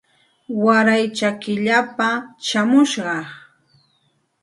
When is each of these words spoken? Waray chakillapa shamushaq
Waray 0.63 1.03
chakillapa 1.17 2.07
shamushaq 2.47 3.27